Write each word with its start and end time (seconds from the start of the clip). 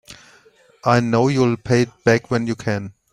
I 0.83 0.99
know 0.99 1.27
you'll 1.27 1.57
pay 1.57 1.83
it 1.83 2.03
back 2.03 2.31
when 2.31 2.47
you 2.47 2.55
can. 2.55 2.91